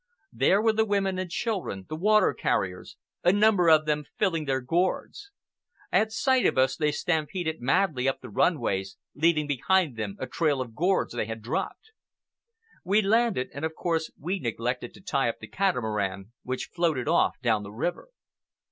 [0.33, 4.59] There were the women and children, the water carriers, a number of them, filling their
[4.59, 5.29] gourds.
[5.91, 10.25] At sight of us they stampeded madly up the run ways, leaving behind them a
[10.25, 11.91] trail of gourds they had dropped.
[12.83, 17.39] We landed, and of course we neglected to tie up the catamaran, which floated off
[17.43, 18.07] down the river.